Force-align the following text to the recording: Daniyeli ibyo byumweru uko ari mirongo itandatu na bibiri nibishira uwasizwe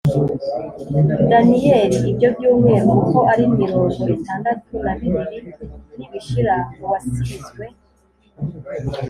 Daniyeli 1.31 1.97
ibyo 2.11 2.29
byumweru 2.35 2.87
uko 2.99 3.17
ari 3.31 3.43
mirongo 3.59 4.01
itandatu 4.17 4.71
na 4.85 4.93
bibiri 4.99 5.37
nibishira 5.97 6.55
uwasizwe 6.81 7.63